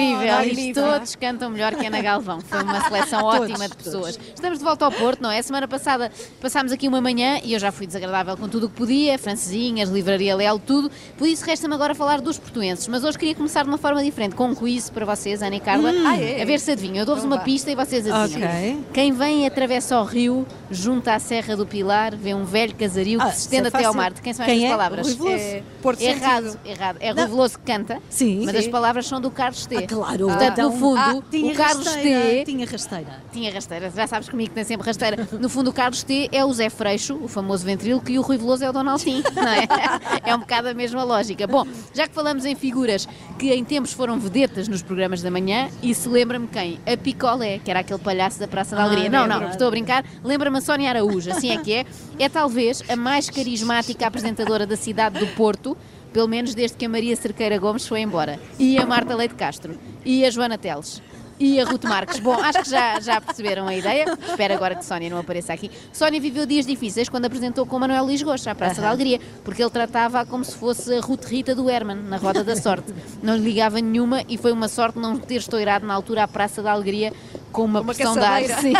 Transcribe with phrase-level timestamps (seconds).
[0.00, 0.42] incrível.
[0.68, 2.40] Isto todos cantam melhor que Ana Galvão.
[2.40, 4.18] Foi uma seleção ótima de pessoas.
[4.34, 5.40] Estamos de volta ao Porto, não é?
[5.42, 6.10] Semana passada
[6.40, 9.88] passámos aqui uma manhã e eu já fui desagradável com tudo o que podia, francesinhas,
[9.90, 10.90] livraria Leal, tudo.
[11.16, 12.86] Por isso resta-me agora falar dos portuenses.
[12.88, 15.60] Mas hoje queria começar de uma forma diferente, com um quiz para vocês, Ana e
[15.60, 15.90] Carla.
[16.06, 16.42] Ah, é?
[16.42, 16.98] A ver se adivinham.
[16.98, 18.48] Eu dou-vos Então uma pista e vocês adivinham.
[18.50, 18.78] Ok.
[18.92, 23.18] Quem vem e atravessa o rio, junta à Serra do Pilar, vê um velho casario
[23.20, 24.12] que Ah, se estende é até ao mar.
[24.12, 24.76] De quem são Quem estas é?
[24.76, 25.18] palavras?
[25.26, 26.60] É, Porto Errado, Sentido.
[26.66, 26.96] errado.
[27.00, 27.22] É Não.
[27.22, 28.42] Rui Veloso que canta, Sim.
[28.44, 28.58] mas Sim.
[28.58, 29.76] as palavras são do Carlos T.
[29.76, 30.26] Ah, claro.
[30.26, 32.44] Portanto, Então- no fundo, Ah, tinha o Carlos rasteira, T.
[32.44, 33.22] Tinha rasteira.
[33.32, 35.28] Tinha rasteira, já sabes comigo que tem sempre rasteira.
[35.38, 38.36] No fundo, o Carlos T é o Zé Freixo, o famoso ventríloco, e o Rui
[38.38, 39.66] Veloso é o Donaldinho, não é?
[40.24, 41.46] É um bocado a mesma lógica.
[41.46, 43.08] Bom, já que falamos em figuras
[43.38, 46.78] que em tempos foram vedetas nos programas da manhã, e se lembra-me quem?
[46.86, 49.06] A Picolé, que era aquele palhaço da Praça da Ah, Alegria.
[49.06, 49.52] é não, não, verdade.
[49.52, 50.04] estou a brincar.
[50.24, 51.86] Lembra-me a Sónia Araújo, assim é que é.
[52.18, 55.76] É talvez a mais carismática apresentadora da cidade do Porto,
[56.12, 58.38] pelo menos desde que a Maria Cerqueira Gomes foi embora.
[58.58, 59.78] E a Marta Leite Castro.
[60.04, 61.02] E a Joana Teles.
[61.40, 62.18] E a Ruth Marques.
[62.18, 64.06] Bom, acho que já, já perceberam a ideia.
[64.28, 65.70] Espero agora que Sónia não apareça aqui.
[65.92, 69.62] Sónia viveu dias difíceis quando apresentou com Manuel Luís Gosta à Praça da Alegria, porque
[69.62, 72.92] ele tratava-a como se fosse a Ruth Rita do Herman, na Roda da Sorte.
[73.22, 76.60] Não lhe ligava nenhuma e foi uma sorte não ter estourado na altura a Praça
[76.60, 77.12] da Alegria
[77.58, 78.44] com uma, Uma pressão de ar.
[78.44, 78.72] Sim.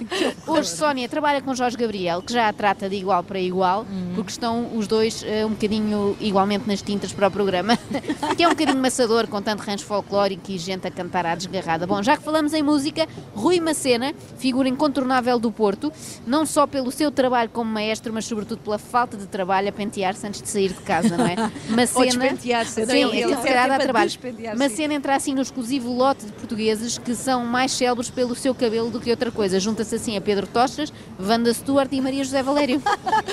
[0.46, 4.30] Hoje Sónia trabalha com Jorge Gabriel, que já a trata de igual para igual, porque
[4.30, 7.78] estão os dois eh, um bocadinho igualmente nas tintas para o programa,
[8.36, 11.86] que é um bocadinho maçador, com tanto rancho folclórico e gente a cantar à desgarrada.
[11.86, 15.90] Bom, já que falamos em música, Rui Macena, figura incontornável do Porto,
[16.26, 20.26] não só pelo seu trabalho como maestro, mas sobretudo pela falta de trabalho a pentear-se
[20.26, 21.36] antes de sair de casa, não é?
[21.74, 22.84] Macena, despentear-se.
[22.84, 24.06] Sim, Ele- ele ele se calhar serve dá para trabalho.
[24.08, 24.58] despentear-se.
[24.58, 26.26] Macena entra assim no exclusivo lote
[28.26, 29.60] pelo seu cabelo do que outra coisa.
[29.60, 32.82] Junta-se assim a Pedro Tochas, Wanda Stuart e Maria José Valério.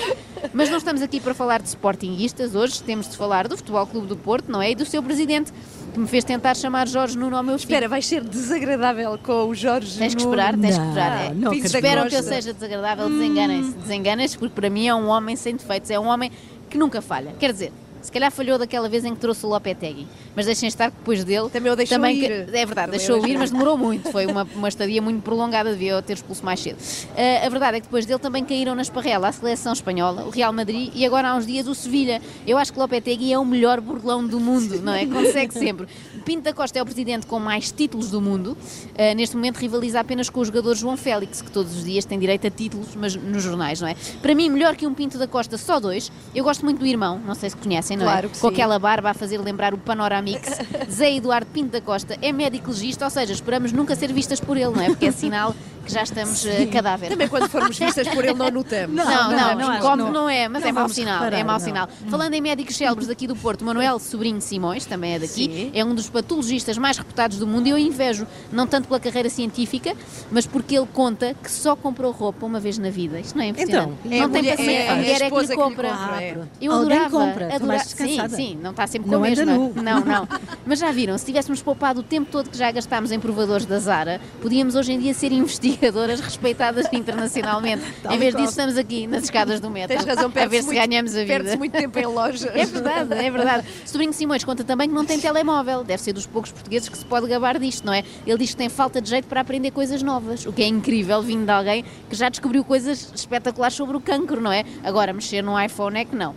[0.52, 4.06] Mas não estamos aqui para falar de sportinguistas hoje, temos de falar do Futebol Clube
[4.06, 4.72] do Porto, não é?
[4.72, 5.50] E do seu presidente,
[5.94, 7.68] que me fez tentar chamar Jorge Nuno ao meu filho.
[7.68, 11.24] Espera, vai ser desagradável com o Jorge Tens que esperar, tens que Não, esperar.
[11.24, 11.34] É.
[11.34, 11.54] não.
[11.54, 13.72] Esperam que eu seja desagradável, desenganem-se.
[13.72, 16.30] Desenganem-se, porque para mim é um homem sem defeitos, é um homem
[16.68, 17.32] que nunca falha.
[17.38, 17.72] Quer dizer,
[18.02, 21.24] se calhar falhou daquela vez em que trouxe o Lopetegui, mas deixem estar que depois
[21.24, 21.48] dele.
[21.50, 22.20] Também o deixou também ir.
[22.46, 24.10] que- é verdade, Também deixou ir, mas demorou muito.
[24.10, 26.76] Foi uma, uma estadia muito prolongada, devia ter expulso mais cedo.
[27.16, 30.30] Ah, a verdade é que depois dele também caíram na esparrela a seleção espanhola, o
[30.30, 32.20] Real Madrid e agora há uns dias o Sevilha.
[32.46, 35.06] Eu acho que Lopetegui é o melhor burlão do mundo, não é?
[35.06, 35.86] Consegue sempre.
[36.24, 38.56] Pinto da Costa é o presidente com mais títulos do mundo.
[38.98, 42.18] Ah, neste momento rivaliza apenas com o jogador João Félix, que todos os dias tem
[42.18, 43.96] direito a títulos, mas nos jornais, não é?
[44.20, 46.10] Para mim, melhor que um Pinto da Costa, só dois.
[46.34, 48.30] Eu gosto muito do irmão, não sei se conhecem, não Claro é?
[48.30, 48.54] que com sim.
[48.54, 50.58] aquela barba a fazer lembrar o Panoramix.
[50.90, 54.56] Zé Eduardo Pinto da Costa é médico legista, ou seja, esperamos nunca ser vistas por
[54.56, 54.86] ele, não é?
[54.86, 57.10] Porque é sinal que já estamos eh, cadáver.
[57.10, 58.94] Também quando formos vistas por ele não notamos.
[58.96, 60.12] Não, Não, não, não, acho como não.
[60.12, 61.64] não é, mas Não é mau sinal, reparar, é mau não.
[61.64, 61.88] sinal.
[62.08, 65.70] Falando em médicos célebres daqui do Porto, Manuel Sobrinho de Simões, também é daqui, Sim.
[65.74, 69.28] é um dos patologistas mais reputados do mundo e eu invejo, não tanto pela carreira
[69.28, 69.94] científica,
[70.30, 73.18] mas porque ele conta que só comprou roupa uma vez na vida.
[73.20, 73.92] Isto não é impressionante.
[74.04, 75.46] Então, é não a tem mulher- paciência, é a a mulher é que lhe que
[75.50, 75.88] lhe compra.
[75.90, 76.38] compra, é.
[76.60, 77.84] Eu Alguém adorava, compra, adorava.
[77.84, 79.44] Sim, sim, não está sempre com Não a mesma.
[79.46, 80.28] Não, não.
[80.64, 83.78] Mas já viram, se tivéssemos poupado o tempo todo que já gastámos em provadores da
[83.78, 85.32] Zara, podíamos hoje em dia ser
[85.72, 87.82] investigadoras respeitadas internacionalmente.
[88.10, 89.96] Em vez disso, estamos aqui nas escadas do metro.
[89.96, 91.26] Tens razão, a ver se muito- ganhamos a vida.
[91.32, 92.44] Perde-se muito tempo em lojas.
[92.44, 93.66] É verdade, é verdade.
[93.86, 95.82] Sobrinho Simões conta também que não tem telemóvel.
[95.84, 98.04] Deve ser dos poucos portugueses que se pode gabar disto, não é?
[98.26, 101.22] Ele diz que tem falta de jeito para aprender coisas novas, o que é incrível
[101.22, 104.64] vindo de alguém que já descobriu coisas espetaculares sobre o cancro, não é?
[104.84, 106.34] Agora, mexer no iPhone é que não.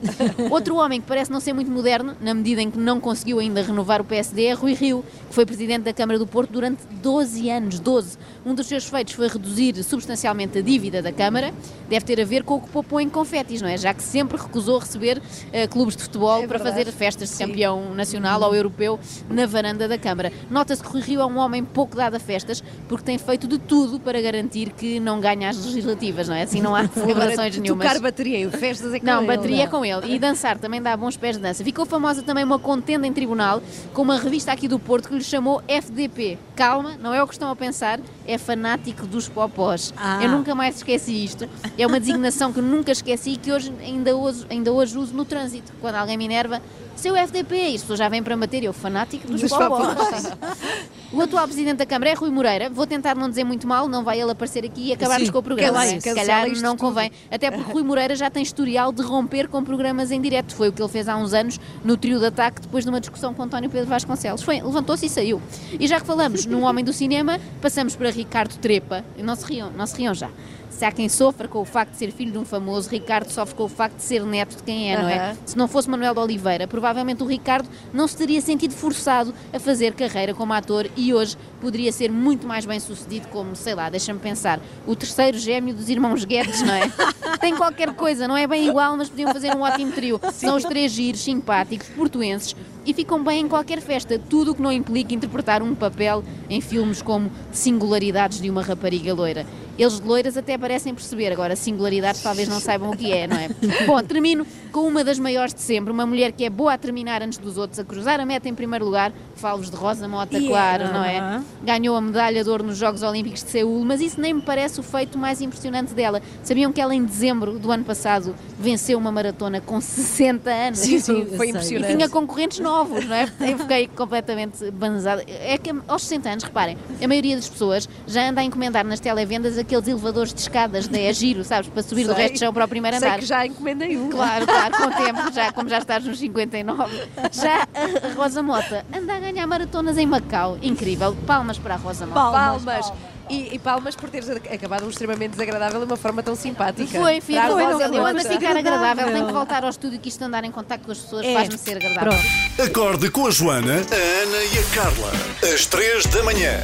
[0.49, 3.61] Outro homem que parece não ser muito moderno, na medida em que não conseguiu ainda
[3.61, 7.49] renovar o PSD, é Rui Rio, que foi presidente da Câmara do Porto durante 12
[7.49, 7.79] anos.
[7.79, 8.17] 12.
[8.45, 11.53] Um dos seus feitos foi reduzir substancialmente a dívida da Câmara.
[11.89, 13.77] Deve ter a ver com o que poupou em confetis, não é?
[13.77, 15.21] Já que sempre recusou receber
[15.51, 17.47] eh, clubes de futebol É para fazer festas de Sim.
[17.47, 18.99] campeão nacional ou europeu
[19.29, 20.31] na varanda da Câmara.
[20.49, 23.57] Nota-se que Rui Rio é um homem pouco dado a festas porque tem feito de
[23.57, 26.43] tudo para garantir que não ganha as legislativas, não é?
[26.43, 27.85] Assim não há celebrações nenhumas.
[27.87, 29.27] Tocar bateria e festas é com Não, ele.
[29.27, 30.13] bateria é com ele.
[30.15, 31.63] E dançar também dá bons pés de dança.
[31.63, 33.61] Ficou famosa também uma contenda em tribunal
[33.93, 36.37] com uma revista aqui do Porto que lhe chamou FDP.
[36.55, 39.93] Calma, não é o que estão a pensar, é fanático dos popós.
[39.97, 40.21] Ah.
[40.21, 41.47] Eu nunca mais esqueci isto.
[41.77, 45.23] É uma designação que nunca esqueci e que hoje ainda hoje, ainda hoje uso no
[45.23, 45.71] trânsito.
[45.79, 46.61] Quando alguém me enerva,
[46.95, 49.95] seu FDP, as pessoas já vêm para bater, eu fanático dos, Dos popós.
[49.95, 50.31] popós.
[51.11, 52.69] O atual presidente da Câmara é Rui Moreira.
[52.69, 55.39] Vou tentar não dizer muito mal, não vai ele aparecer aqui e acabarmos Sim, com
[55.39, 55.79] o programa.
[55.79, 56.87] cancela Se calhar não tudo.
[56.87, 57.11] convém.
[57.31, 60.53] Até porque Rui Moreira já tem historial de romper com programas em direto.
[60.55, 62.99] Foi o que ele fez há uns anos no trio de ataque, depois de uma
[62.99, 64.41] discussão com António Pedro Vasconcelos.
[64.41, 65.41] Foi, levantou-se e saiu.
[65.79, 69.05] E já que falamos num homem do cinema, passamos para Ricardo Trepa.
[69.17, 70.29] Não se riam, não se riam já.
[70.69, 73.55] Se há quem sofra com o facto de ser filho de um famoso, Ricardo sofre
[73.55, 75.37] com o facto de ser neto de quem é, não é?
[75.45, 79.59] Se não fosse Manuel de Oliveira, provavelmente o Ricardo não se teria sentido forçado a
[79.59, 83.89] fazer carreira como ator e hoje poderia ser muito mais bem sucedido como, sei lá,
[83.89, 86.91] deixa-me pensar, o terceiro gêmeo dos irmãos Guedes, não é?
[87.39, 90.19] Tem qualquer coisa, não é bem igual, mas podiam fazer um ótimo trio.
[90.33, 92.55] São os três giros, simpáticos, portuenses
[92.85, 96.61] e ficam bem em qualquer festa, tudo o que não implica interpretar um papel em
[96.61, 99.45] filmes como Singularidades de uma Rapariga Loira.
[99.77, 103.37] Eles de loiras até parecem perceber, agora singularidades talvez não saibam o que é, não
[103.37, 103.49] é?
[103.85, 107.21] Bom, termino com uma das maiores de sempre, uma mulher que é boa a terminar
[107.21, 110.49] antes dos outros, a cruzar a meta em primeiro lugar, falo-vos de Rosa Mota, Yeah.
[110.49, 111.41] claro, não é?
[111.63, 114.79] Ganhou a medalha de ouro nos Jogos Olímpicos de Seul, mas isso nem me parece
[114.79, 116.21] o feito mais impressionante dela.
[116.43, 120.79] Sabiam que ela em dezembro do ano passado venceu uma maratona com 60 anos?
[120.79, 121.47] Sim, sim, foi sei.
[121.47, 121.95] E impressionante.
[121.95, 123.31] tinha concorrentes novos, não é?
[123.39, 125.23] Eu fiquei completamente banzada.
[125.27, 128.99] É que aos 60 anos, reparem, a maioria das pessoas já anda a encomendar nas
[128.99, 131.69] televendas aqueles elevadores de escadas de é giro, sabes?
[131.69, 132.21] Para subir do Sei.
[132.23, 133.19] resto de chão para o primeiro Sei andar.
[133.19, 134.09] que já encomendei um.
[134.09, 137.07] Claro, claro, com o tempo, já, como já estás nos 59.
[137.31, 140.57] Já a Rosa Mota anda a ganhar maratonas em Macau.
[140.61, 141.15] Incrível.
[141.27, 142.19] Palmas para a Rosa Mota.
[142.19, 142.63] Palmas.
[142.63, 142.93] Palmas,
[143.27, 146.99] E, e palmas por teres acabado um extremamente desagradável de uma forma tão simpática.
[146.99, 147.97] Foi, a Foi, não Rosa foi?
[147.97, 149.07] Eu ando a ficar agradável.
[149.11, 151.33] Tenho que voltar ao estúdio que isto andar em contacto com as pessoas É.
[151.33, 152.11] faz-me ser agradável.
[152.13, 152.69] Pronto.
[152.69, 155.11] Acorde com a Joana, a Ana e a Carla.
[155.53, 156.59] Às três da manhã.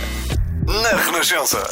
[0.68, 1.63] Na Renascença.